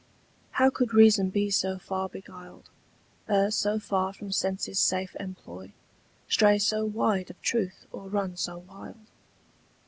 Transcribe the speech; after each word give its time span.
How 0.53 0.71
could 0.71 0.95
reason 0.95 1.29
be 1.29 1.51
so 1.51 1.77
far 1.77 2.09
beguiled, 2.09 2.71
Err 3.29 3.51
so 3.51 3.77
far 3.77 4.13
from 4.13 4.31
sense's 4.31 4.79
safe 4.79 5.15
employ, 5.19 5.73
Stray 6.27 6.57
so 6.57 6.83
wide 6.85 7.29
of 7.29 7.39
truth, 7.43 7.85
or 7.91 8.09
run 8.09 8.35
so 8.35 8.57
wild? 8.57 9.11